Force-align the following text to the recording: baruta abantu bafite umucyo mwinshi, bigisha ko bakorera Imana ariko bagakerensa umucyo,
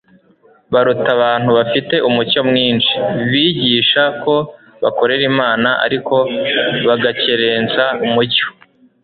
baruta 0.71 1.09
abantu 1.17 1.49
bafite 1.57 1.95
umucyo 2.09 2.39
mwinshi, 2.49 2.93
bigisha 3.29 4.03
ko 4.23 4.35
bakorera 4.83 5.23
Imana 5.31 5.69
ariko 5.85 6.15
bagakerensa 6.87 7.83
umucyo, 8.05 8.47